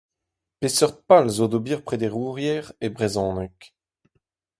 [0.59, 3.59] Peseurt pal zo d'ober prederouriezh e brezhoneg?